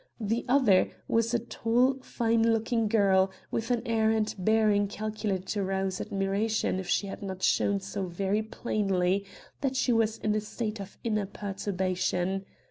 [0.19, 5.63] The other was a tall, fine looking girl, with an air and bearing calculated to
[5.63, 9.27] rouse admiration if she had not shown so very plainly
[9.61, 12.45] that she was in a state of inner perturbation.